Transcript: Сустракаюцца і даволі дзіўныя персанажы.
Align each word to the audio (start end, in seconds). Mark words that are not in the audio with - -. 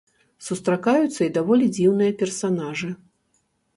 Сустракаюцца 0.45 1.19
і 1.25 1.29
даволі 1.37 1.65
дзіўныя 1.75 2.17
персанажы. 2.23 2.91